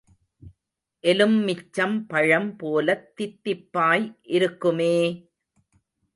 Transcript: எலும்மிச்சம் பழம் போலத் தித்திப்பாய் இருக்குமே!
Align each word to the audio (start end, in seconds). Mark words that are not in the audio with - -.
எலும்மிச்சம் 1.03 2.05
பழம் 2.07 2.57
போலத் 2.57 3.07
தித்திப்பாய் 3.15 4.07
இருக்குமே! 4.31 4.95